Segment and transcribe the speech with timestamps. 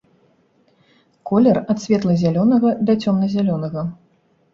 [1.31, 3.83] Колер ад светла-зялёнага да цёмна-зялёнага.